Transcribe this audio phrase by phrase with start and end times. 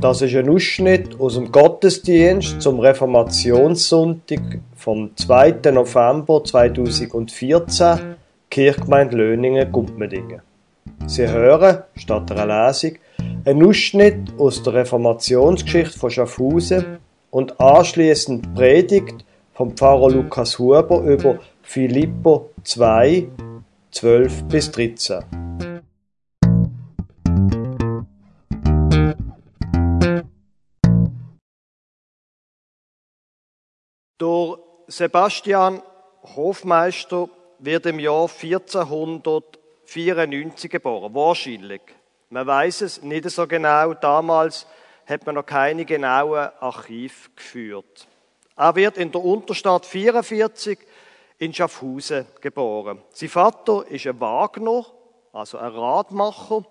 [0.00, 4.40] Das ist ein Ausschnitt aus dem Gottesdienst zum Reformationssonntag
[4.74, 5.70] vom 2.
[5.72, 8.16] November 2014,
[8.48, 10.40] Kirchgemeinde Löningen, Gumpmedingen.
[11.06, 12.92] Sie hören, statt einer Lesung,
[13.44, 16.96] einen Ausschnitt aus der Reformationsgeschichte von Schaffhausen
[17.30, 19.22] und anschließend Predigt
[19.52, 23.28] vom Pfarrer Lukas Huber über Philippo 2,
[23.90, 25.69] 12 bis 13.
[34.20, 35.82] Der Sebastian
[36.36, 41.80] Hofmeister wird im Jahr 1494 geboren, wahrscheinlich.
[42.28, 43.94] Man weiß es nicht so genau.
[43.94, 44.66] Damals
[45.06, 48.06] hat man noch keine genauen Archiv geführt.
[48.56, 50.78] Er wird in der Unterstadt 44
[51.38, 53.00] in Schaffhausen geboren.
[53.12, 54.84] Sein Vater ist ein Wagner,
[55.32, 56.66] also ein Radmacher.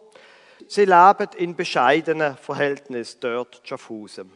[0.68, 4.32] Sie leben in bescheidenen Verhältnissen dort in Schaffhausen.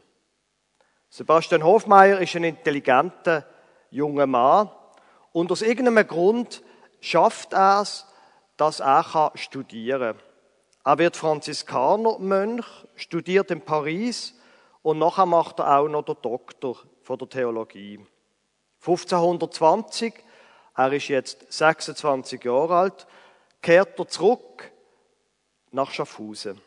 [1.15, 3.45] Sebastian Hofmeier ist ein intelligenter
[3.91, 4.71] junger Mann
[5.31, 6.63] und aus irgendeinem Grund
[7.01, 8.07] schafft er es,
[8.57, 10.25] dass er studieren kann.
[10.83, 14.33] Er wird Franziskanermönch, studiert in Paris
[14.81, 17.99] und nachher macht er auch noch den Doktor von der Theologie.
[18.79, 20.15] 1520,
[20.75, 23.05] er ist jetzt 26 Jahre alt,
[23.61, 24.71] kehrt er zurück
[25.69, 26.59] nach Schaffhausen.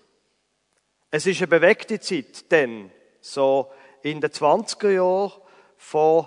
[1.10, 5.32] Es ist eine bewegte Zeit, denn so in den 20er Jahren
[5.76, 6.26] von,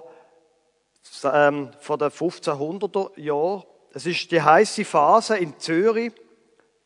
[1.23, 6.13] ähm, von den 1500er Jahren, es ist die heiße Phase in Zürich,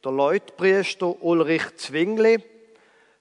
[0.04, 2.44] der Leutpriester Ulrich Zwingli,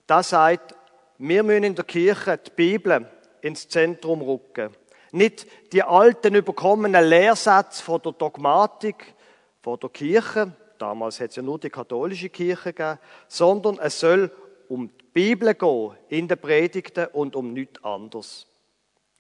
[0.09, 0.75] der sagt,
[1.19, 3.07] wir müssen in der Kirche die Bibel
[3.41, 4.71] ins Zentrum rücken.
[5.13, 9.15] Nicht die alten überkommenen Lehrsätze von der Dogmatik,
[9.61, 14.31] von der Kirche, damals hat es ja nur die katholische Kirche gegeben, sondern es soll
[14.69, 18.47] um die Bibel gehen in den Predigten und um nichts anderes.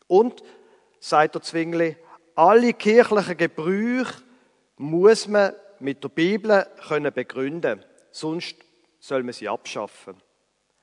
[0.06, 0.42] Und,
[1.00, 1.96] sagt der Zwingli,
[2.34, 4.22] alle kirchlichen Gebrüche
[4.76, 8.56] muss man mit der Bibel können begründen, sonst
[9.00, 10.14] soll man sie abschaffen.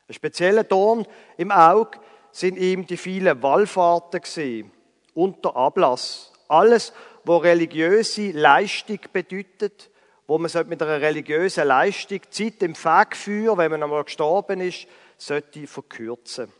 [0.07, 1.05] Ein spezieller Dorn
[1.37, 1.99] im Auge
[2.31, 4.71] sind ihm die vielen Wallfahrten gesehen
[5.13, 6.33] und der Ablass.
[6.47, 9.89] Alles, wo religiöse Leistung bedeutet,
[10.29, 14.85] wo man mit einer religiösen Leistung Zeit im Fegfeuer, wenn man einmal gestorben ist,
[15.17, 16.53] sollte verkürzen.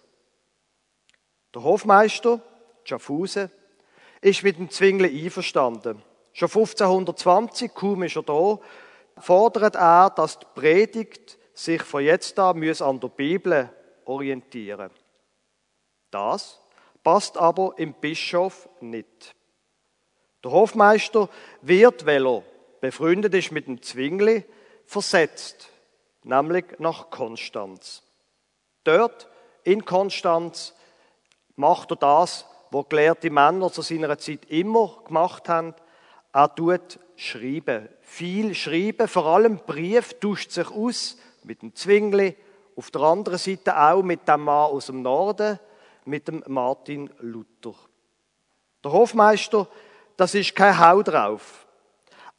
[1.53, 2.41] Der Hofmeister,
[2.83, 3.51] Schaffhausen,
[4.21, 6.01] ist mit dem Zwingli einverstanden.
[6.33, 8.59] Schon 1520, kaum ist er da,
[9.19, 13.69] fordert er, dass die Predigt sich von jetzt an an der Bibel
[14.05, 14.89] orientieren
[16.09, 16.59] Das
[17.03, 19.35] passt aber im Bischof nicht.
[20.43, 21.29] Der Hofmeister
[21.61, 22.43] wird, weil er
[22.81, 24.45] befreundet ist mit dem Zwingli,
[24.85, 25.69] versetzt,
[26.23, 28.03] nämlich nach Konstanz.
[28.83, 29.27] Dort
[29.63, 30.73] in Konstanz
[31.55, 35.75] macht er das, was gelehrte Männer zu seiner Zeit immer gemacht haben.
[36.33, 42.35] Er tut schreiben, viel schreiben, vor allem Brief, tauscht sich aus mit dem Zwingli,
[42.75, 45.59] auf der anderen Seite auch mit dem Mann aus dem Norden,
[46.05, 47.75] mit dem Martin Luther.
[48.83, 49.67] Der Hofmeister,
[50.15, 51.67] das ist kein Hau drauf.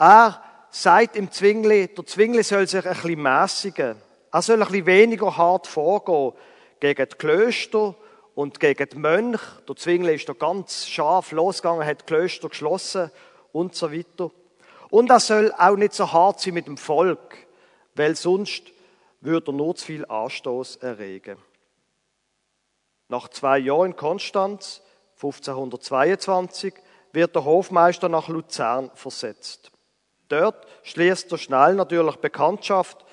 [0.01, 3.97] Er sagt im Zwingli, der Zwingli soll sich ein bisschen mäßigen.
[4.33, 6.33] Er soll ein bisschen weniger hart vorgehen
[6.81, 7.95] gegen die Klöster
[8.35, 9.61] und gegen die Mönche.
[9.69, 13.11] Der Zwingli ist da ganz scharf losgegangen, hat die Klöster geschlossen
[13.53, 14.31] und so weiter.
[14.89, 17.37] Und er soll auch nicht so hart sein mit dem Volk,
[17.95, 18.63] weil sonst
[19.21, 21.37] würde er nur zu viel Anstoß erregen.
[23.09, 24.81] Nach zwei Jahren in Konstanz,
[25.17, 26.73] 1522,
[27.13, 29.71] wird der Hofmeister nach Luzern versetzt.
[30.31, 33.05] Dort schließt er schnell natürlich Bekanntschaft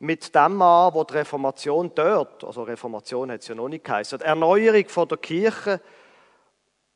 [0.00, 4.18] mit dem Mann, wo die Reformation dort, also Reformation hat es ja noch nicht geheißen,
[4.18, 5.80] die Erneuerung von der Kirche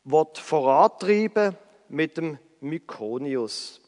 [0.04, 1.56] wird vorantreiben
[1.88, 3.80] mit dem Mykonius.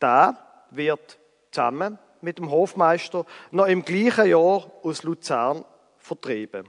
[0.00, 0.38] Der
[0.70, 1.18] wird
[1.50, 5.64] zusammen mit dem Hofmeister noch im gleichen Jahr aus Luzern
[5.96, 6.68] vertrieben.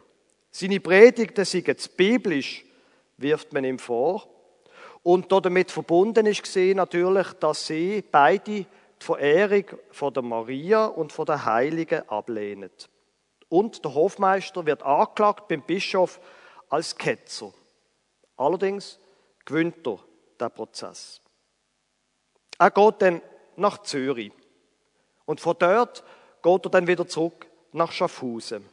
[0.50, 2.66] Seine Predigten sind biblisch,
[3.18, 4.28] wirft man ihm vor.
[5.04, 8.66] Und damit verbunden ist gesehen natürlich, dass sie beide die
[9.00, 12.72] Verehrung von der Maria und von der Heiligen ablehnen.
[13.48, 16.20] Und der Hofmeister wird angeklagt beim Bischof
[16.70, 17.52] als Ketzer.
[18.38, 19.00] Allerdings
[19.46, 20.00] gewinnt er
[20.40, 21.22] den Prozess.
[22.58, 23.22] Er geht dann
[23.56, 24.32] nach Zürich.
[25.26, 26.04] Und von dort
[26.44, 28.66] geht er dann wieder zurück nach Schaffhausen.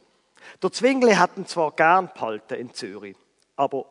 [0.61, 3.15] Der Zwingli hat ihn zwar gern behalten in Zürich,
[3.55, 3.85] aber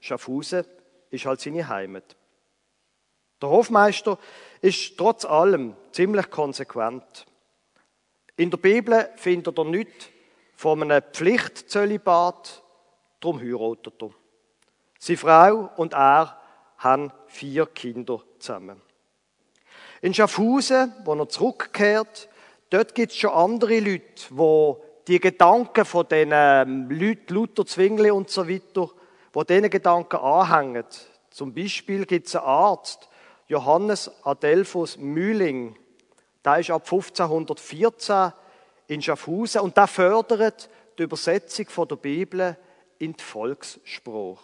[0.00, 0.64] Schaffhausen
[1.10, 2.16] ist halt seine Heimat.
[3.40, 4.18] Der Hofmeister
[4.60, 7.26] ist trotz allem ziemlich konsequent.
[8.36, 10.08] In der Bibel findet er nichts
[10.54, 12.62] von einem Pflichtzölibat,
[13.20, 14.10] darum heiratet er.
[14.98, 16.40] Seine Frau und er
[16.78, 18.80] haben vier Kinder zusammen.
[20.00, 22.28] In Schaffhausen, wo er zurückkehrt,
[22.70, 24.74] dort gibt es schon andere Leute, die
[25.08, 28.90] die Gedanken von diesen Leuten, Luther, Zwingli und so weiter,
[29.34, 30.84] die diesen Gedanken anhängen.
[31.30, 33.08] Zum Beispiel gibt es einen Arzt,
[33.46, 35.76] Johannes Adelphus Mühling.
[36.44, 38.32] Der ist ab 1514
[38.88, 42.56] in Schaffhausen und der fördert die Übersetzung von der Bibel
[42.98, 44.38] in die Volkssprache.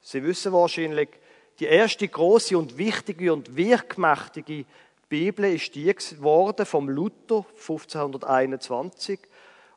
[0.00, 1.08] Sie wissen wahrscheinlich,
[1.58, 4.64] die erste große und wichtige und wirkmächtige
[5.08, 9.18] Bibel ist die geworden vom Luther 1521,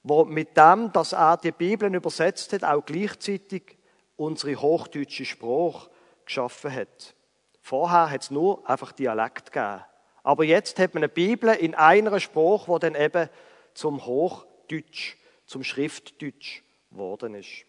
[0.03, 3.77] wo mit dem, dass er die Bibeln übersetzt hat, auch gleichzeitig
[4.21, 5.89] unsere hochdeutsche Sprache
[6.25, 7.15] geschaffen hat.
[7.61, 9.83] Vorher hat es nur einfach Dialekt gegeben.
[10.23, 13.29] Aber jetzt hat man eine Bibel in einer Sprache, wo dann eben
[13.73, 17.65] zum Hochdeutsch, zum Schriftdeutsch geworden ist.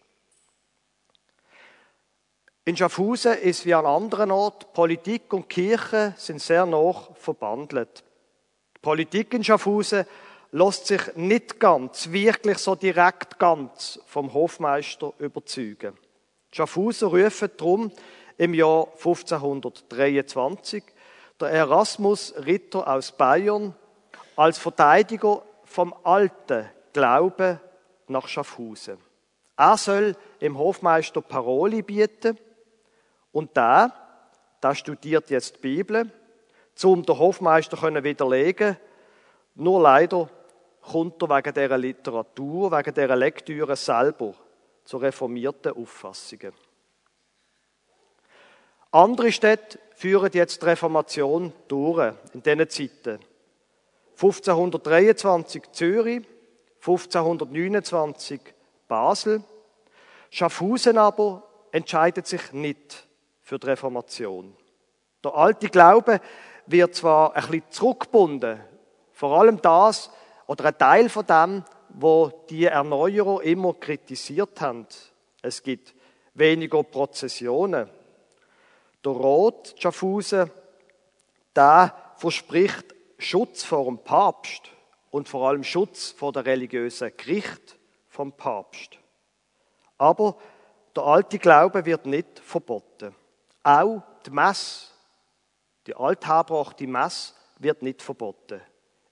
[2.65, 8.03] In Schaffhausen ist wie an anderen Orten, Politik und Kirche sind sehr nah verbandelt.
[8.77, 10.05] Die Politik in Schaffhausen
[10.51, 15.97] lässt sich nicht ganz, wirklich so direkt ganz vom Hofmeister überzeugen.
[16.53, 17.91] Die Schaffhauser rufen darum
[18.37, 20.83] im Jahr 1523
[21.41, 23.73] der Erasmus Ritter aus Bayern
[24.35, 27.59] als Verteidiger vom alten Glauben
[28.07, 28.99] nach Schaffhausen.
[29.57, 32.37] Er soll im Hofmeister Paroli bieten
[33.31, 33.91] und da,
[34.61, 36.11] da studiert jetzt die Bibel,
[36.75, 38.77] zum der Hofmeister können widerlegen.
[39.55, 40.29] Nur leider
[40.83, 44.35] kommt er wegen dieser Literatur, wegen dieser Lektüre selber
[44.83, 46.53] zu reformierten Auffassungen.
[48.91, 53.19] Andere Städte führen jetzt die Reformation durch in diesen Zeiten.
[54.11, 56.23] 1523 Zürich,
[56.79, 58.39] 1529
[58.87, 59.43] Basel.
[60.29, 63.07] Schaffhausen aber entscheidet sich nicht
[63.41, 64.55] für die Reformation.
[65.23, 66.19] Der alte Glaube
[66.67, 68.59] wird zwar ein bisschen zurückgebunden,
[69.11, 70.11] vor allem das
[70.47, 71.63] oder ein Teil von dem,
[71.93, 74.87] wo die Erneuerer immer kritisiert haben.
[75.41, 75.93] Es gibt
[76.33, 77.89] weniger Prozessionen.
[79.03, 80.49] Der Rot Schaffhausen,
[81.55, 84.71] der verspricht Schutz vor dem Papst
[85.11, 88.97] und vor allem Schutz vor der religiösen Gericht vom Papst.
[89.97, 90.37] Aber
[90.95, 93.15] der alte Glaube wird nicht verboten.
[93.63, 94.87] Auch die Messe,
[95.87, 98.61] die altherbrachte Messe, wird nicht verboten.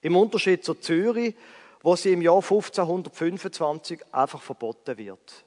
[0.01, 1.35] Im Unterschied zu Zürich,
[1.81, 5.45] wo sie im Jahr 1525 einfach verboten wird.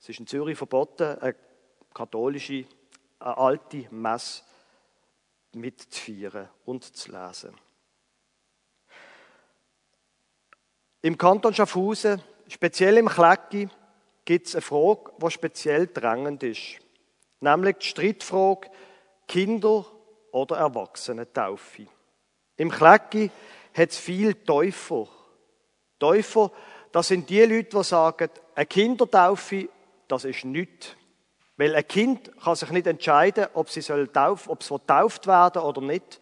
[0.00, 1.34] Es ist in Zürich verboten, eine
[1.92, 2.66] katholische,
[3.18, 4.42] eine alte Messe
[5.52, 7.54] mitzufeiern und zu lesen.
[11.02, 13.68] Im Kanton Schaffhausen, speziell im Klecki,
[14.24, 16.80] gibt es eine Frage, die speziell drängend ist
[17.44, 18.70] nämlich die Streitfrage
[19.28, 19.86] Kinder-
[20.32, 21.86] oder Erwachsenentaufe.
[22.56, 23.30] Im Klecki
[23.74, 25.06] hat es viel Täufer.
[26.04, 26.50] Täufer,
[26.92, 29.70] das sind die Leute, die sagen, eine Kindertaufe,
[30.06, 30.94] das ist nichts.
[31.56, 35.62] Weil ein Kind kann sich nicht entscheiden, ob sie soll tauf, ob es getauft werden
[35.62, 36.20] oder nicht.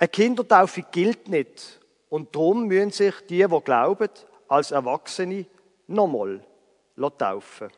[0.00, 1.80] Eine Kindertaufe gilt nicht.
[2.08, 4.08] Und darum müssen sich die, die glauben,
[4.48, 5.46] als Erwachsene
[5.86, 6.44] nochmal
[7.18, 7.68] taufen.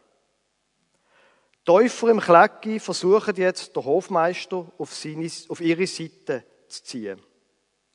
[1.67, 7.21] Täufer im Klecki versuchen jetzt, der Hofmeister auf, seine, auf ihre Seite zu ziehen.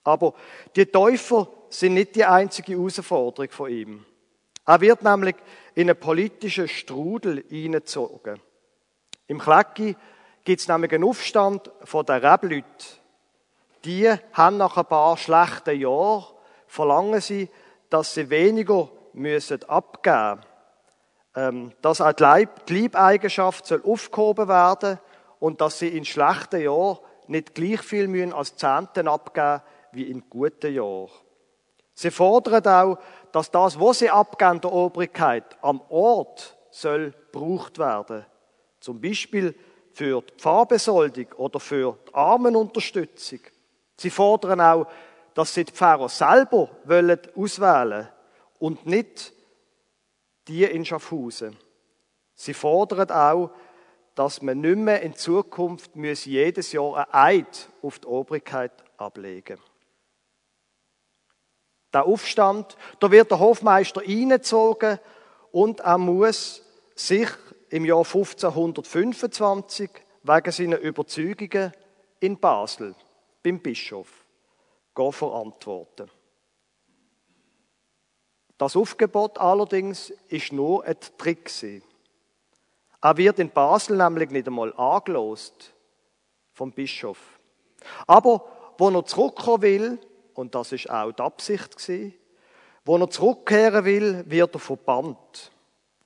[0.07, 0.35] Aber
[0.73, 4.05] die Täufer sind nicht die einzige Herausforderung von ihm.
[4.65, 5.35] Er wird nämlich
[5.75, 8.39] in einen politischen Strudel hineingezogen.
[9.27, 9.97] Im Klecki
[10.45, 12.63] gibt es nämlich einen Aufstand von den Rebleuten.
[13.83, 16.23] Die haben nach ein paar schlechten Jahren
[16.67, 17.49] verlangen sie,
[17.89, 20.47] dass sie weniger müssen abgeben müssen
[21.35, 24.99] ähm, dass auch die, Leib, die Leibeigenschaft soll aufgehoben werden
[25.39, 30.29] und dass sie in schlechten Jahren nicht gleich viel müssen als Zehnten abgeben wie in
[30.29, 31.09] guten Jahren.
[31.93, 32.99] Sie fordern auch,
[33.31, 38.23] dass das, was sie abgeben der Obrigkeit, am Ort soll gebraucht werden.
[38.79, 39.55] Zum Beispiel
[39.93, 43.39] für die Pfarrbesoldung oder für die Armenunterstützung.
[43.95, 44.85] Sie fordern auch,
[45.33, 48.09] dass sie die Pfarrer selber wollen auswählen
[48.59, 49.33] und nicht
[50.47, 51.57] die in Schaffhausen.
[52.35, 53.49] Sie fordern auch,
[54.13, 59.57] dass man nicht mehr in Zukunft jedes Jahr ein Eid auf die Obrigkeit ablegen
[61.93, 64.99] Der Aufstand, da wird der Hofmeister eingezogen
[65.51, 66.63] und er muss
[66.95, 67.29] sich
[67.69, 69.89] im Jahr 1525
[70.23, 71.71] wegen seiner Überzeugungen
[72.19, 72.95] in Basel
[73.43, 74.07] beim Bischof
[75.11, 76.09] verantworten.
[78.57, 81.51] Das Aufgebot allerdings ist nur ein Trick.
[83.01, 85.73] Er wird in Basel nämlich nicht einmal angelost
[86.53, 87.19] vom Bischof.
[88.07, 88.43] Aber
[88.79, 89.99] wo er zurückkommen will,
[90.37, 92.13] und das ist auch die Absicht gewesen,
[92.85, 95.51] wo er zurückkehren will, wird er verbannt.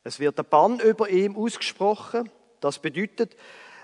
[0.05, 2.29] Es wird ein Bann über ihm ausgesprochen.
[2.61, 3.35] Das bedeutet,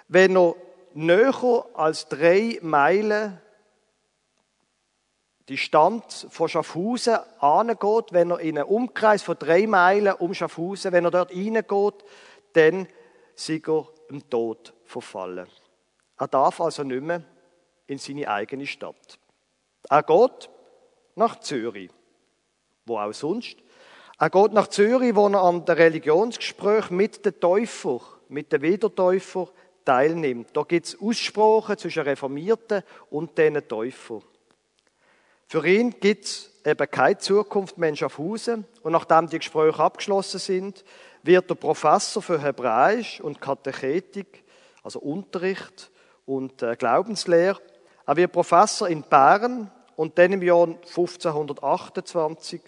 [0.07, 0.55] wenn er
[0.93, 3.39] näher als drei Meilen
[5.49, 10.93] die Stand von Schaffhausen angeht, wenn er in einen Umkreis von drei Meilen um Schaffhausen,
[10.93, 12.05] wenn er dort reingeht,
[12.53, 12.87] dann
[13.35, 15.47] ist er im Tod verfallen.
[16.17, 17.21] Er darf also nicht mehr
[17.85, 19.19] in seine eigene Stadt.
[19.89, 20.49] Er geht
[21.15, 21.89] nach Zürich.
[22.85, 23.57] Wo auch sonst.
[24.19, 29.49] Er geht nach Zürich, wo er an der Religionsgespräch mit den Täufern, mit den Wiedertäufern
[29.85, 30.49] teilnimmt.
[30.53, 34.23] Da gibt es Aussprachen zwischen Reformierten und diesen Täufern.
[35.47, 38.65] Für ihn gibt es eben keine Zukunft mehr in Schaffhausen.
[38.83, 40.83] Und nachdem die Gespräche abgeschlossen sind,
[41.23, 44.43] wird er Professor für Hebräisch und Katechetik,
[44.83, 45.89] also Unterricht
[46.25, 47.61] und äh, Glaubenslehre.
[48.05, 52.61] Er wird Professor in Bern und dann im Jahr 1528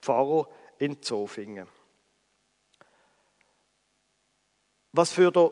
[0.00, 1.66] Pfarrer in Zofingen.
[4.92, 5.50] Was für den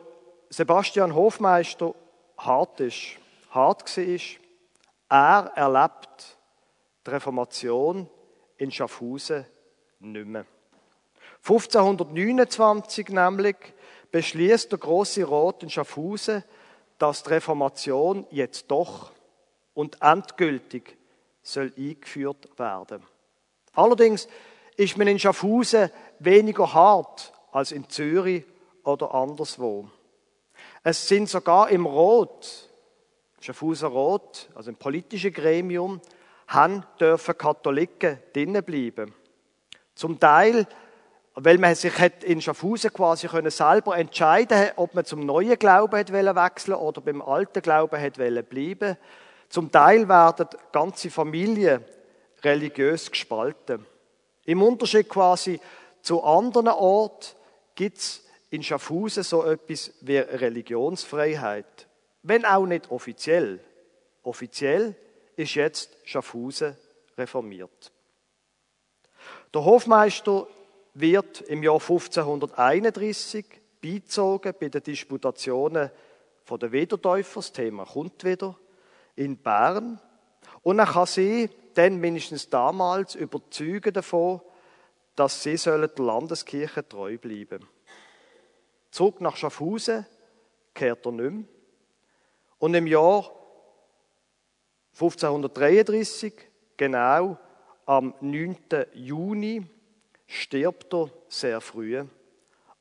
[0.49, 1.93] Sebastian Hofmeister
[2.37, 3.17] hart ist,
[3.51, 4.17] hart war,
[5.09, 6.37] er erlebt
[7.05, 8.09] die Reformation
[8.57, 9.45] in Schaffhausen
[9.99, 10.45] nicht mehr.
[11.43, 13.57] 1529 nämlich
[14.09, 16.43] beschließt der Große Rat in Schaffhausen,
[16.97, 19.11] dass die Reformation jetzt doch
[19.73, 20.97] und endgültig
[21.45, 23.03] soll eingeführt werden.
[23.73, 24.27] Allerdings
[24.77, 28.43] ist man in Schaffhausen weniger hart als in Zürich
[28.83, 29.89] oder anderswo.
[30.83, 32.69] Es sind sogar im Rot,
[33.39, 36.01] Schaffhauser Rot, also im politischen Gremium,
[36.47, 39.13] haben dürfen Katholiken drinnen bleiben.
[39.95, 40.67] Zum Teil,
[41.35, 46.75] weil man sich in Schaffhausen quasi können selber entscheiden ob man zum neuen Glauben wechseln
[46.75, 48.97] oder beim alten Glauben bleiben
[49.55, 51.81] Zum Teil werden ganze Familien
[52.43, 53.85] religiös gespalten.
[54.43, 55.61] Im Unterschied quasi
[56.01, 57.37] zu anderen Orten
[57.73, 61.87] gibt es in Schaffhausen so etwas wie Religionsfreiheit.
[62.21, 63.61] Wenn auch nicht offiziell.
[64.23, 64.93] Offiziell
[65.37, 66.75] ist jetzt Schaffhausen
[67.17, 67.93] reformiert.
[69.53, 70.47] Der Hofmeister
[70.95, 73.45] wird im Jahr 1531
[73.81, 75.91] beizogen bei den Disputationen
[76.43, 78.57] von der Wiedertäufer, das Thema kommt wieder,
[79.15, 79.99] in Bern.
[80.61, 84.41] Und er kann sie dann mindestens damals überzeugen davon,
[85.15, 87.67] dass sie sollen der Landeskirche treu bleiben.
[88.91, 90.05] Zurück nach Schaffhausen
[90.73, 91.43] kehrt er nicht mehr.
[92.59, 93.29] Und im Jahr
[94.93, 96.33] 1533,
[96.77, 97.37] genau
[97.85, 98.57] am 9.
[98.93, 99.65] Juni,
[100.25, 101.99] stirbt er sehr früh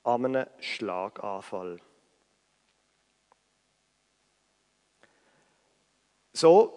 [0.05, 1.81] an einem Schlaganfall.
[6.37, 6.73] So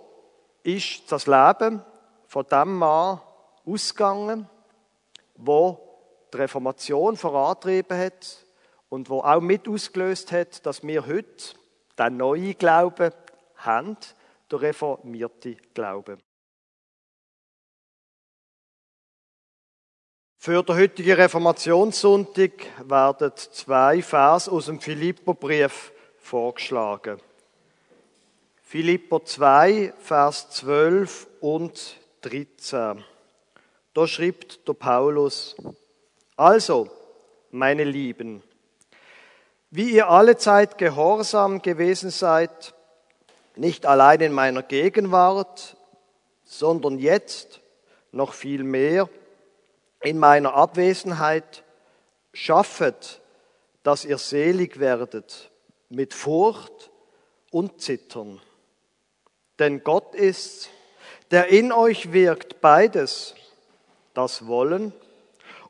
[0.62, 1.84] ist das Leben
[2.28, 3.20] von dem Mann
[3.66, 4.48] ausgegangen,
[5.36, 5.80] wo
[6.32, 8.46] die Reformation vorantrieben hat
[8.90, 11.56] und wo auch mit ausgelöst hat, dass wir heute
[11.98, 13.12] den neuen Glauben
[13.56, 13.98] haben,
[14.52, 16.20] der reformierte Glaube.
[20.38, 22.52] Für den heutigen Reformationssonntag
[22.88, 27.20] werden zwei Vers aus dem Philipperbrief vorgeschlagen.
[28.70, 33.02] Philipper 2, Vers 12 und 13.
[33.94, 35.56] Da schreibt der Paulus,
[36.36, 36.90] also,
[37.50, 38.44] meine Lieben,
[39.72, 42.74] wie ihr alle Zeit gehorsam gewesen seid,
[43.56, 45.78] nicht allein in meiner Gegenwart,
[46.44, 47.62] sondern jetzt
[48.12, 49.08] noch viel mehr
[50.02, 51.64] in meiner Abwesenheit,
[52.34, 53.22] schaffet,
[53.84, 55.52] dass ihr selig werdet
[55.88, 56.92] mit Furcht
[57.50, 58.42] und Zittern.
[59.60, 60.70] Denn Gott ist,
[61.32, 63.36] der in euch wirkt beides,
[64.14, 64.94] das Wollen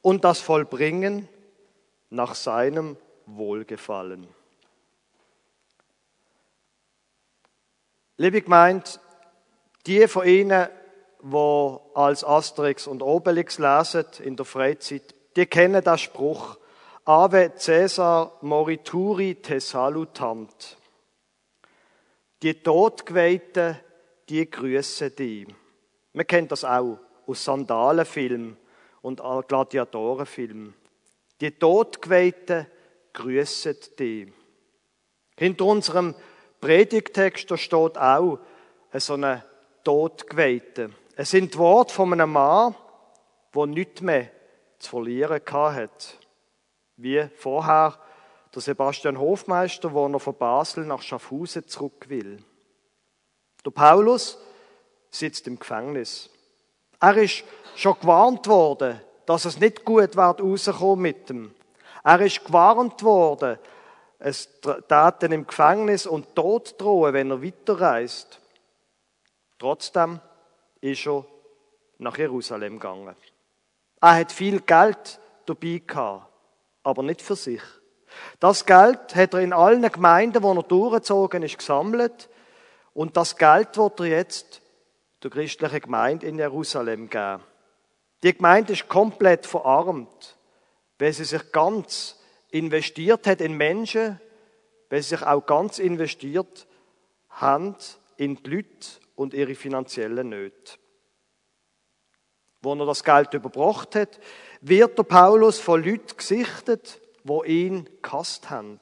[0.01, 1.27] und das Vollbringen
[2.09, 4.27] nach seinem Wohlgefallen.
[8.17, 8.99] Liebe gemeint,
[9.85, 10.67] die von Ihnen,
[11.21, 16.57] die als Asterix und Obelix lesen in der Freizeit, die kennen den Spruch
[17.05, 20.76] Ave Caesar morituri te salutant.
[22.43, 23.79] Die Todgeweihten,
[24.29, 25.47] die grüßen dich.
[26.13, 28.57] Man kennt das auch aus Sandalenfilmen
[29.01, 30.73] und Gladiatorenfilmen.
[31.41, 32.67] Die Todgeweihten
[33.13, 34.31] grüßen dich.
[35.35, 36.15] Hinter unserem
[36.61, 38.39] Predigtext steht auch
[38.93, 39.43] so eine
[39.83, 40.91] Todgeweihte.
[41.15, 42.75] Es sind Worte von einem Mann,
[43.55, 44.29] der nicht mehr
[44.77, 46.19] zu verlieren hat.
[46.97, 47.99] Wie vorher
[48.57, 52.43] der Sebastian Hofmeister, wo er von Basel nach Schaffhausen zurück will.
[53.63, 54.39] Der Paulus
[55.11, 56.31] sitzt im Gefängnis.
[56.99, 57.43] Er ist
[57.75, 61.53] schon gewarnt worden, dass es nicht gut wird rauskommen mit ihm.
[62.03, 63.59] Er ist gewarnt worden,
[64.17, 64.49] es
[64.87, 68.39] Taten im Gefängnis und Tod drohen, wenn er weiterreist.
[69.59, 70.19] Trotzdem
[70.81, 71.23] ist er
[71.99, 73.15] nach Jerusalem gegangen.
[74.01, 76.33] Er hat viel Geld dabei gehabt,
[76.81, 77.61] aber nicht für sich.
[78.39, 82.29] Das Geld hat er in allen Gemeinden, wo er durchgezogen ist, gesammelt.
[82.93, 84.61] Und das Geld wird er jetzt
[85.23, 87.43] der christlichen Gemeinde in Jerusalem geben.
[88.23, 90.37] Die Gemeinde ist komplett verarmt,
[90.97, 92.19] weil sie sich ganz
[92.49, 94.19] investiert hat in Menschen,
[94.89, 96.67] weil sie sich auch ganz investiert
[97.29, 97.75] haben
[98.17, 100.77] in die Leute und ihre finanziellen Nöte.
[102.61, 104.19] Wo er das Geld überbracht hat,
[104.61, 108.79] wird der Paulus von Leuten gesichtet, wo ihn gehasst haben,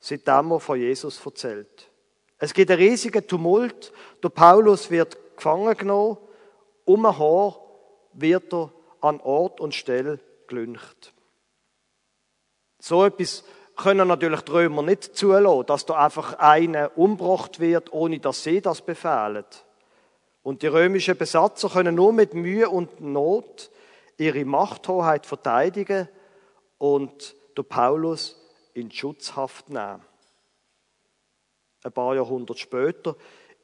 [0.00, 1.90] seitdem er von Jesus erzählt.
[2.38, 3.92] Es gibt einen riesigen Tumult.
[4.22, 6.18] Der Paulus wird gefangen genommen.
[6.84, 7.58] Um ein Haar
[8.12, 11.12] wird er an Ort und Stelle gelüncht.
[12.78, 13.44] So etwas
[13.76, 18.60] können natürlich die Römer nicht zulassen, dass da einfach einer umgebracht wird, ohne dass sie
[18.60, 19.44] das befehlen.
[20.42, 23.70] Und die römischen Besatzer können nur mit Mühe und Not
[24.16, 26.08] ihre Machthoheit verteidigen
[26.78, 28.36] und der Paulus
[28.74, 30.02] in Schutzhaft nehmen.
[31.82, 33.16] Ein paar Jahrhunderte später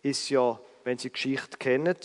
[0.03, 1.97] ist ja, wenn Sie Geschichte kennen,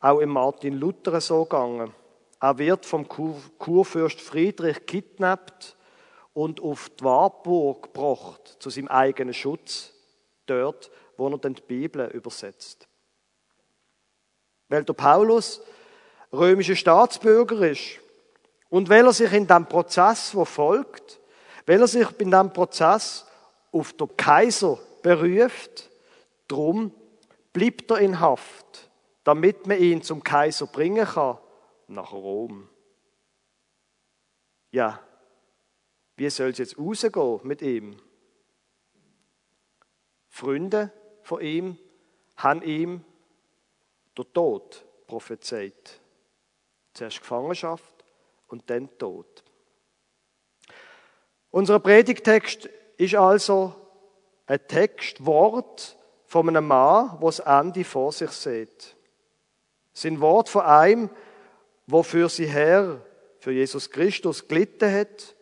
[0.00, 1.94] auch im Martin Luther so gegangen.
[2.40, 5.76] Er wird vom Kurfürst Friedrich kidnappt
[6.32, 9.92] und auf die Warburg gebracht, zu seinem eigenen Schutz,
[10.46, 12.88] dort, wo er dann die Bibel übersetzt.
[14.68, 15.60] Weil der Paulus
[16.32, 17.98] römischer Staatsbürger ist
[18.68, 21.18] und weil er sich in dem Prozess, wo folgt,
[21.68, 23.26] weil er sich in dem Prozess
[23.72, 25.90] auf den Kaiser beruft,
[26.48, 26.94] drum
[27.52, 28.90] bleibt er in Haft,
[29.22, 31.36] damit man ihn zum Kaiser bringen kann,
[31.88, 32.70] nach Rom.
[34.70, 34.98] Ja,
[36.16, 38.00] wie soll es jetzt rausgehen mit ihm?
[40.30, 40.90] Freunde
[41.22, 41.76] von ihm
[42.38, 43.04] haben ihm
[44.16, 46.00] der Tod prophezeit.
[46.94, 48.06] Zuerst Gefangenschaft
[48.46, 49.44] und dann Tod.
[51.50, 53.74] Unser Predigtext ist also
[54.46, 58.96] ein Textwort von einem Mann, der das Ende vor sich sieht.
[59.92, 61.10] Sein Wort von einem,
[61.86, 63.00] wo für sie Herr,
[63.40, 65.34] für Jesus Christus gelitten hat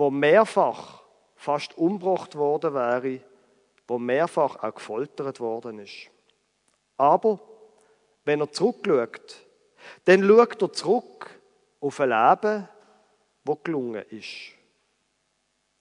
[0.00, 1.02] wo mehrfach
[1.36, 3.20] fast umgebracht worden wäre,
[3.86, 6.10] wo mehrfach auch gefoltert worden ist.
[6.96, 7.38] Aber
[8.24, 9.46] wenn er zurückschaut,
[10.04, 11.40] dann schaut er zurück
[11.80, 12.68] auf ein Leben,
[13.44, 14.52] wo gelungen ist.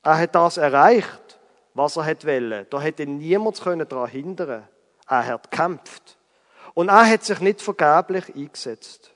[0.04, 1.40] Er hat das erreicht,
[1.74, 2.66] was er wollte.
[2.70, 4.68] Da hätte niemand daran hindern
[5.08, 6.18] Er hat gekämpft.
[6.74, 9.12] Und er hat sich nicht vergeblich eingesetzt.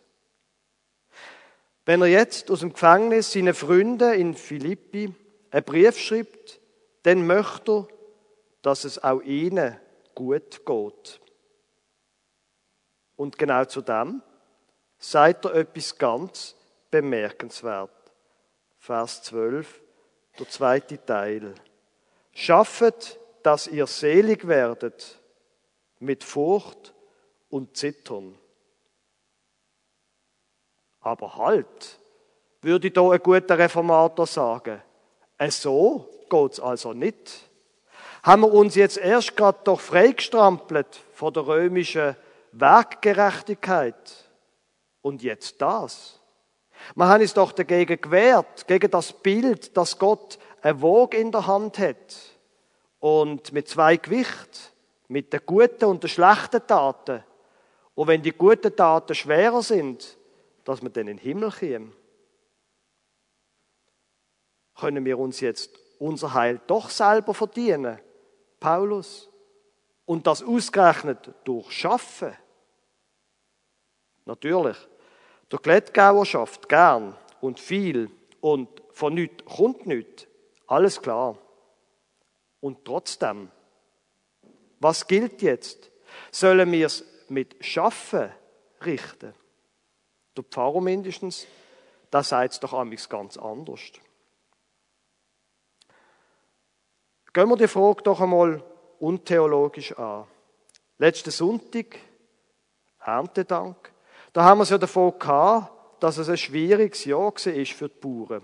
[1.85, 5.13] Wenn er jetzt aus dem Gefängnis seinen Freunden in Philippi
[5.51, 6.59] einen Brief schreibt,
[7.03, 7.87] dann möchte er,
[8.61, 9.77] dass es auch ihnen
[10.15, 11.19] gut geht.
[13.15, 14.21] Und genau zu dem
[14.97, 16.55] sagt er etwas ganz
[16.89, 17.91] bemerkenswert.
[18.77, 19.82] Vers 12,
[20.39, 21.53] der zweite Teil.
[22.33, 25.19] Schaffet, dass ihr selig werdet
[25.99, 26.93] mit Furcht
[27.49, 28.37] und Zittern.
[31.01, 31.99] Aber halt,
[32.61, 34.81] würde da ein guter Reformator sagen.
[35.37, 37.49] Äh, so geht's also nicht.
[38.23, 42.15] Haben wir uns jetzt erst gerade doch freigestrampelt von der römischen
[42.53, 44.29] Werkgerechtigkeit.
[45.01, 46.21] Und jetzt das.
[46.95, 51.47] Wir haben uns doch dagegen gewehrt, gegen das Bild, dass Gott ein Wog in der
[51.47, 52.15] Hand hat.
[52.99, 54.73] Und mit zwei Gewicht,
[55.07, 57.23] mit den guten und den schlechten Taten.
[57.95, 60.17] Und wenn die guten Taten schwerer sind,
[60.63, 61.93] dass wir dann in den Himmel kommen?
[64.75, 67.99] Können wir uns jetzt unser Heil doch selber verdienen,
[68.59, 69.29] Paulus?
[70.05, 72.33] Und das ausgerechnet durch Schaffen?
[74.25, 74.77] Natürlich,
[75.53, 78.09] der Glättgauer schafft gern und viel
[78.41, 80.25] und von nichts kommt nichts.
[80.65, 81.37] Alles klar.
[82.59, 83.51] Und trotzdem,
[84.79, 85.91] was gilt jetzt?
[86.31, 88.31] Sollen wir es mit Schaffen
[88.83, 89.35] richten?
[90.35, 91.45] Der Pfarrer mindestens,
[92.09, 93.81] da sagt es doch amigs ganz anders.
[97.31, 98.63] Gehen wir die Frage doch einmal
[98.99, 100.25] untheologisch an.
[100.97, 101.99] Letzten Sonntag,
[102.99, 103.92] Erntedank,
[104.33, 107.99] da haben wir es ja davon gehabt, dass es ein schwieriges Jahr war für die
[108.01, 108.43] Bauern.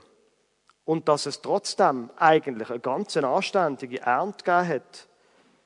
[0.85, 5.07] Und dass es trotzdem eigentlich eine ganz anständige Ernte gegeben hat.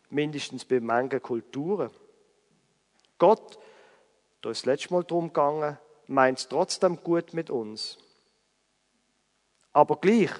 [0.10, 1.90] Mindestens bei manchen Kulturen.
[3.18, 3.58] Gott,
[4.42, 7.98] da ist das letzte Mal darum gegangen, meint es trotzdem gut mit uns.
[9.72, 10.32] Aber gleich,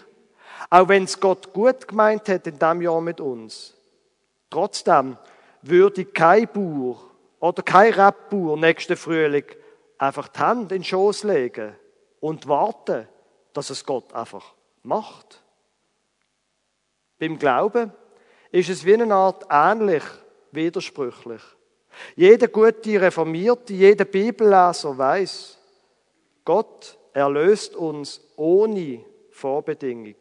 [0.70, 3.74] auch wenn es Gott gut gemeint hat in diesem Jahr mit uns,
[4.50, 5.18] trotzdem
[5.62, 7.00] würde kein Bauer
[7.40, 9.46] oder kein Rebauer nächsten Frühling
[9.98, 11.76] einfach die Hände in den Schoß legen
[12.20, 13.08] und warten,
[13.54, 15.44] dass es Gott einfach macht.
[17.20, 17.92] Beim Glauben
[18.52, 20.04] ist es wie eine Art ähnlich
[20.52, 21.42] widersprüchlich.
[22.16, 25.60] Jeder gute Reformierte, jeder Bibelleser weiß,
[26.44, 30.16] Gott erlöst uns ohne Vorbedingung.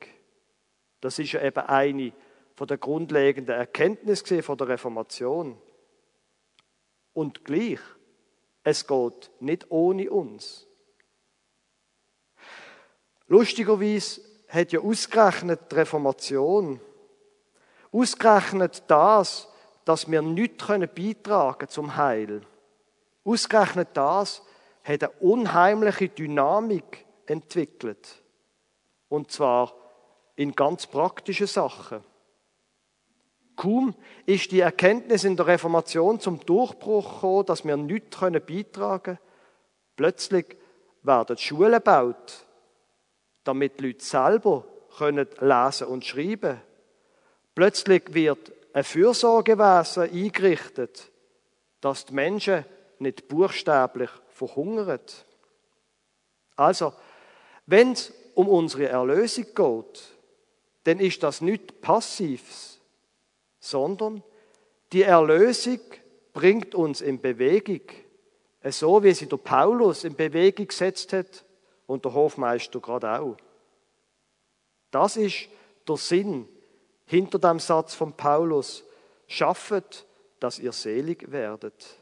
[1.01, 2.13] Das ist ja eben eine
[2.55, 5.59] von der grundlegenden Erkenntnisse von der Reformation.
[7.13, 7.81] Und gleich,
[8.65, 10.67] es geht nicht ohne uns.
[13.27, 16.81] Lustigerweise hat ja ausgerechnet die Reformation,
[17.91, 19.49] ausgerechnet das,
[19.85, 22.43] dass wir nichts beitragen zum Heil.
[23.25, 24.43] Ausgerechnet das
[24.85, 28.23] hat eine unheimliche Dynamik entwickelt.
[29.09, 29.73] Und zwar
[30.37, 32.05] in ganz praktischen Sachen.
[33.57, 33.95] Kaum
[34.27, 39.19] ist die Erkenntnis in der Reformation zum Durchbruch gekommen, dass wir nichts beitragen können,
[39.97, 40.57] plötzlich
[41.03, 42.47] werden Schulen gebaut,
[43.45, 44.65] damit die Leute selber
[44.97, 46.61] können lesen und schreiben.
[47.55, 51.11] Plötzlich wird ein Fürsorgewesen eingerichtet,
[51.81, 52.65] dass die Menschen
[52.99, 55.01] nicht buchstäblich verhungern.
[56.57, 56.93] Also,
[57.67, 60.03] wenn es um unsere Erlösung geht,
[60.85, 62.72] dann ist das nicht Passives,
[63.63, 64.25] sondern
[64.93, 65.79] die Erlösung
[66.33, 67.83] bringt uns in Bewegung,
[68.65, 71.45] so wie sie der Paulus in Bewegung gesetzt hat
[71.87, 73.37] und der Hofmeister gerade auch.
[74.91, 75.49] Das ist
[75.89, 76.49] der Sinn
[77.07, 78.85] hinter dem Satz von Paulus,
[79.29, 80.07] schaffet,
[80.41, 81.97] dass ihr selig werdet.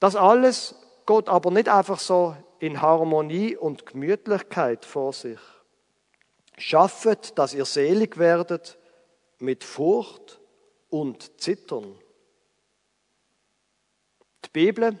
[0.00, 0.74] Das alles
[1.06, 5.38] geht aber nicht einfach so in Harmonie und Gemütlichkeit vor sich.
[6.58, 8.78] Schaffet, dass ihr selig werdet
[9.38, 10.40] mit Furcht
[10.90, 11.98] und Zittern.
[14.44, 14.98] Die Bibel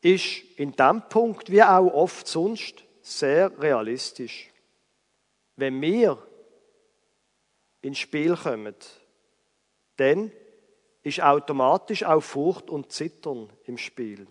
[0.00, 4.50] ist in dem Punkt, wie auch oft sonst, sehr realistisch.
[5.56, 6.18] Wenn wir
[7.82, 8.74] ins Spiel kommen,
[9.96, 10.32] dann
[11.02, 14.26] ist automatisch auch Furcht und Zittern im Spiel.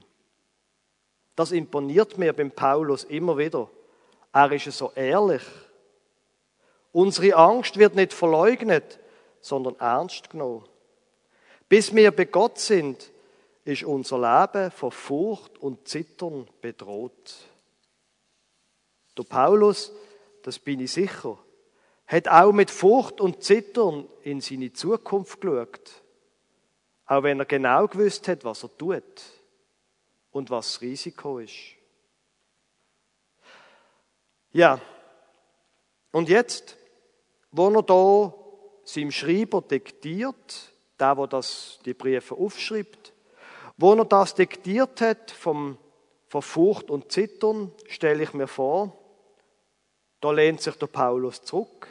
[1.36, 3.70] Das imponiert mir beim Paulus immer wieder.
[4.34, 5.44] Er ist so ehrlich.
[6.92, 9.00] Unsere Angst wird nicht verleugnet,
[9.46, 10.66] sondern ernst genommen.
[11.70, 13.12] Bis wir bei Gott sind,
[13.64, 17.36] ist unser Leben von Furcht und Zittern bedroht.
[19.16, 19.92] Der Paulus,
[20.42, 21.38] das bin ich sicher,
[22.08, 25.92] hat auch mit Furcht und Zittern in seine Zukunft geschaut.
[27.06, 29.22] Auch wenn er genau gewusst hat, was er tut
[30.32, 31.54] und was das Risiko ist.
[34.54, 34.82] Ja,
[36.12, 36.78] und jetzt,
[37.52, 38.45] wo er da
[38.86, 43.14] seinem Schreiber diktiert, der, wo das, die Briefe aufschreibt,
[43.78, 45.78] wo er das diktiert hat vom,
[46.28, 48.98] von Furcht und Zittern, stelle ich mir vor,
[50.22, 51.88] da lehnt sich der Paulus zurück.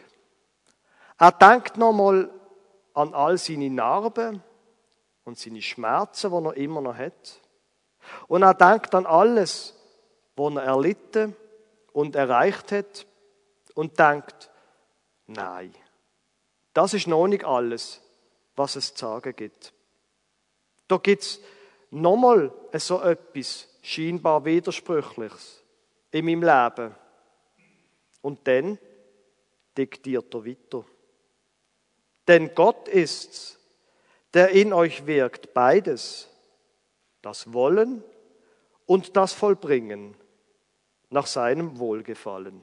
[1.19, 2.31] Er denkt nochmal
[2.95, 4.43] an all seine Narben
[5.25, 7.41] und seine Schmerzen, die er immer noch hat.
[8.29, 9.75] Und er denkt an alles,
[10.37, 11.37] was er erlitten
[11.93, 13.07] und erreicht hat
[13.75, 14.51] und denkt,
[15.27, 15.75] nein,
[16.75, 18.01] das ist noch nicht alles,
[18.57, 19.73] was es zu sagen gibt.
[20.89, 21.41] Da gibt es
[21.91, 25.63] nochmal so etwas scheinbar Widersprüchliches
[26.11, 26.95] in meinem Leben.
[28.21, 28.79] Und dann
[29.77, 30.85] diktiert er weiter.
[32.27, 33.59] Denn Gott ist's,
[34.33, 36.29] der in euch wirkt, beides
[37.23, 38.03] das Wollen
[38.87, 40.17] und das Vollbringen
[41.11, 42.63] nach seinem Wohlgefallen.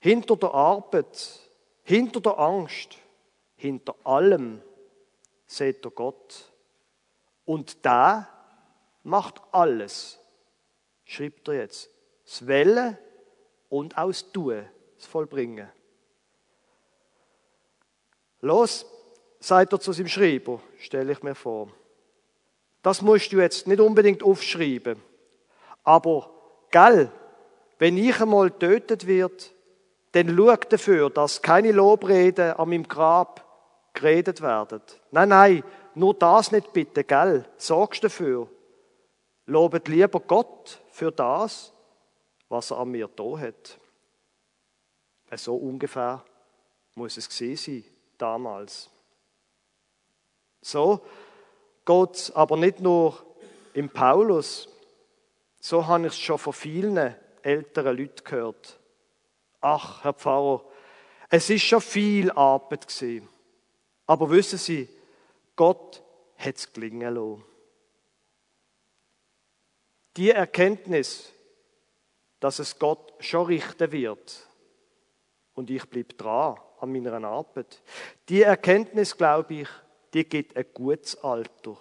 [0.00, 1.40] Hinter der Arbeit,
[1.82, 2.98] hinter der Angst,
[3.56, 4.62] hinter allem
[5.46, 6.52] seht ihr Gott.
[7.44, 8.28] Und da
[9.02, 10.18] macht alles,
[11.04, 11.90] schreibt er jetzt,
[12.24, 12.98] das Welle
[13.68, 15.68] und aus Tun, das Vollbringen.
[18.40, 18.86] Los,
[19.40, 21.68] sagt er zu seinem Schreiber, stelle ich mir vor.
[22.82, 25.02] Das musst du jetzt nicht unbedingt aufschreiben.
[25.82, 26.30] Aber,
[26.70, 27.10] gell,
[27.78, 29.52] wenn ich einmal getötet wird,
[30.12, 33.44] dann schau dafür, dass keine Lobreden an meinem Grab
[33.92, 34.82] geredet werden.
[35.10, 37.44] Nein, nein, nur das nicht bitte, gell?
[37.56, 38.48] Sorgst dafür.
[39.46, 41.72] lobet lieber Gott für das,
[42.48, 43.78] was er an mir da hat.
[45.36, 46.24] So ungefähr
[46.94, 47.84] muss es gesehen sein
[48.18, 48.90] damals.
[50.60, 51.00] So
[51.86, 53.16] geht aber nicht nur
[53.74, 54.68] im Paulus,
[55.60, 58.79] so habe ich es schon von vielen älteren Leuten gehört.
[59.60, 60.64] Ach, Herr Pfarrer,
[61.28, 63.28] es ist schon viel Arbeit gewesen.
[64.06, 64.88] Aber wissen Sie,
[65.54, 66.02] Gott
[66.36, 67.44] hat es gelingen lassen.
[70.16, 71.32] Die Erkenntnis,
[72.40, 74.48] dass es Gott schon richten wird
[75.54, 77.82] und ich bleibe dran an meiner Arbeit,
[78.28, 79.68] die Erkenntnis, glaube ich,
[80.12, 81.76] die gibt ein gutes Alter.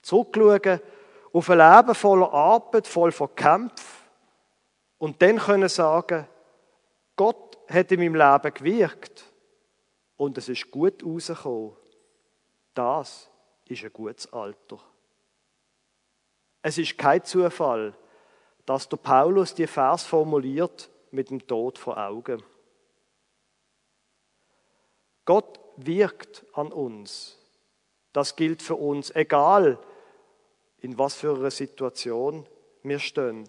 [0.00, 0.80] Zurückschauen
[1.32, 4.02] auf ein Leben voller Arbeit, voll von Kämpfen
[4.98, 6.26] und dann können sagen,
[7.16, 9.24] Gott hat in meinem Leben gewirkt
[10.16, 11.76] und es ist gut rausgekommen.
[12.74, 13.30] Das
[13.66, 14.78] ist ein gutes Alter.
[16.62, 17.94] Es ist kein Zufall,
[18.64, 22.42] dass der Paulus die Vers formuliert mit dem Tod vor Augen.
[25.24, 27.38] Gott wirkt an uns.
[28.12, 29.78] Das gilt für uns, egal
[30.78, 32.46] in was für einer Situation
[32.82, 33.48] wir stehen,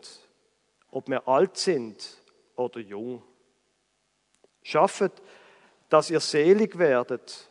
[0.92, 2.22] ob wir alt sind
[2.56, 3.24] oder jung.
[4.64, 5.12] Schaffet,
[5.90, 7.50] dass ihr selig werdet.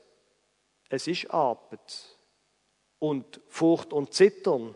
[0.88, 2.16] Es ist Arbeit.
[2.98, 4.74] Und Furcht und Zittern,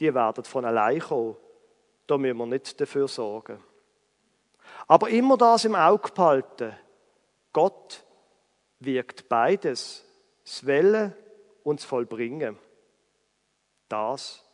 [0.00, 1.36] die werden von allein kommen.
[2.06, 3.62] Da müssen wir nicht dafür sorgen.
[4.86, 6.76] Aber immer das im Auge behalten.
[7.52, 8.04] Gott
[8.80, 10.04] wirkt beides,
[10.44, 11.14] das Wellen
[11.62, 12.58] und das Vollbringen.
[13.88, 14.44] Das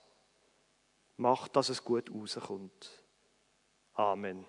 [1.16, 2.90] macht, dass es gut rauskommt.
[3.94, 4.44] Amen.